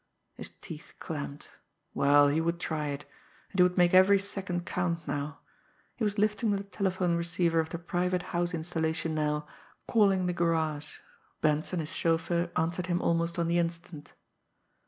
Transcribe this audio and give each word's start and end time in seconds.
His 0.33 0.49
teeth 0.49 0.95
clamped. 0.97 1.47
Well, 1.93 2.27
he 2.29 2.41
would 2.41 2.59
try 2.59 2.87
it; 2.87 3.05
and 3.51 3.59
he 3.59 3.61
would 3.61 3.77
make 3.77 3.93
every 3.93 4.17
second 4.17 4.65
count 4.65 5.07
now! 5.07 5.41
He 5.95 6.03
was 6.03 6.17
lifting 6.17 6.49
the 6.49 6.63
telephone 6.63 7.15
receiver 7.15 7.59
of 7.59 7.69
the 7.69 7.77
private 7.77 8.23
house 8.33 8.51
installation 8.55 9.13
now, 9.13 9.47
calling 9.87 10.25
the 10.25 10.33
garage. 10.33 10.97
Benson, 11.41 11.79
his 11.81 11.93
chauffeur, 11.93 12.49
answered 12.55 12.87
him 12.87 12.99
almost 12.99 13.37
on 13.37 13.47
the 13.47 13.59
instant. 13.59 14.13